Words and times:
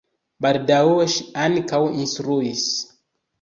Baldaŭe 0.45 1.05
ŝi 1.15 1.25
ankaŭ 1.43 1.83
instruis. 2.05 2.65